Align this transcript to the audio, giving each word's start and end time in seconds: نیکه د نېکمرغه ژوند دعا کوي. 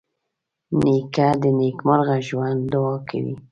نیکه 0.81 1.27
د 1.41 1.43
نېکمرغه 1.57 2.17
ژوند 2.27 2.59
دعا 2.73 2.95
کوي. 3.09 3.35